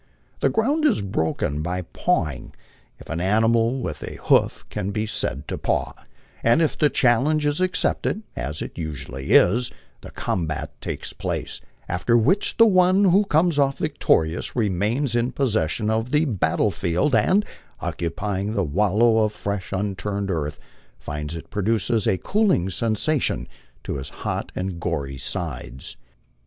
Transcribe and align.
The 0.39 0.49
ground 0.49 0.83
is 0.83 1.03
broken 1.03 1.61
by 1.61 1.83
pawing 1.83 2.55
if 2.97 3.07
an 3.11 3.21
animal 3.21 3.79
with 3.79 4.01
a 4.01 4.15
hoof 4.23 4.65
can 4.71 4.89
be 4.89 5.05
said 5.05 5.47
to 5.49 5.59
paw 5.59 5.93
and 6.43 6.59
if 6.59 6.75
the 6.75 6.89
challenge 6.89 7.45
is 7.45 7.61
accepted, 7.61 8.23
as 8.35 8.63
it 8.63 8.75
usually 8.79 9.29
is, 9.29 9.69
the 10.01 10.09
combat 10.09 10.71
takes 10.81 11.13
place; 11.13 11.61
after 11.87 12.17
which 12.17 12.57
the 12.57 12.65
one 12.65 13.03
who 13.11 13.25
comes 13.25 13.59
off 13.59 13.77
victori 13.77 14.35
ous 14.35 14.55
remains 14.55 15.13
in 15.15 15.33
possession 15.33 15.91
of 15.91 16.09
the 16.09 16.25
battle 16.25 16.71
field, 16.71 17.13
and, 17.13 17.45
occupying 17.79 18.55
the 18.55 18.63
"wallow" 18.63 19.17
of 19.19 19.31
fresh 19.31 19.71
upturned 19.71 20.31
earth, 20.31 20.57
finds 20.97 21.35
it 21.35 21.51
produces 21.51 22.07
a 22.07 22.17
cooling 22.17 22.71
sensation 22.71 23.47
to 23.83 23.97
his 23.97 24.09
hot 24.09 24.51
and 24.55 24.79
gory 24.79 25.19
sides. 25.19 25.95